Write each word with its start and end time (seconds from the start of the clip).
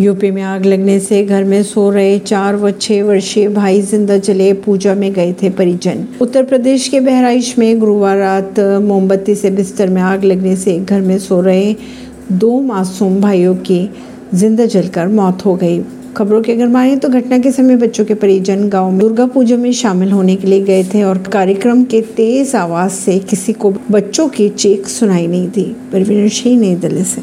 UP 0.00 0.30
में 0.30 0.42
आग 0.42 0.64
लगने 0.64 0.98
से 1.00 1.22
घर 1.24 1.44
में 1.44 1.62
सो 1.62 1.90
रहे 1.90 2.18
चार 2.18 2.56
व 2.56 2.70
छह 2.70 3.02
वर्षीय 3.04 3.48
भाई 3.48 3.80
ज़िंदा 3.82 4.16
जले, 4.16 4.52
पूजा 4.52 4.94
में 4.94 5.12
गए 5.12 5.32
थे 5.32 5.50
परिजन। 5.50 6.06
उत्तर 6.20 6.44
प्रदेश 6.44 6.88
के 6.88 7.00
बहराइच 7.00 7.54
में 7.58 7.78
गुरुवार 7.78 8.16
रात 8.18 8.60
मोमबत्ती 8.82 9.34
से 9.34 9.50
बिस्तर 9.50 9.88
में 9.88 10.02
आग 10.02 10.24
लगने 10.24 10.56
से 10.56 10.78
घर 10.78 11.00
में 11.00 11.18
सो 11.18 11.40
रहे 11.40 11.74
दो 12.32 12.60
मासूम 12.60 13.20
भाइयों 13.20 13.54
की 13.54 13.88
ज़िंदा 14.34 14.66
जलकर 14.66 15.08
मौत 15.08 15.44
हो 15.46 15.54
गई। 15.54 15.82
खबरों 16.16 16.40
की 16.42 16.52
अगर 16.52 16.68
माने 16.68 16.96
तो 16.96 17.08
घटना 17.08 17.38
के 17.38 17.50
समय 17.52 17.76
बच्चों 17.76 18.04
के 18.04 18.14
परिजन 18.14 18.68
गाँव 18.68 18.90
में 18.90 18.98
दुर्गा 18.98 19.26
पूजा 19.26 19.56
में 19.56 19.72
शामिल 19.72 20.12
होने 20.12 20.36
के 20.36 20.46
लिए 20.46 20.60
गए 20.60 20.84
थे 20.84 21.02
और 21.02 21.18
कार्यक्रम 21.32 21.84
के 21.84 22.00
तेज 22.16 22.54
आवाज़ 22.56 22.92
से 22.92 23.18
किसी 23.18 23.52
को 23.52 23.72
बच्चों 23.90 24.28
की 24.28 24.48
चीख 24.48 24.88
सुनाई 24.88 25.26
नहीं 25.26 25.48
दी। 25.48 25.64
परवीन 25.92 26.28
सिंह, 26.28 26.60
नई 26.60 26.74
दिल्ली 26.74 27.04
से। 27.04 27.20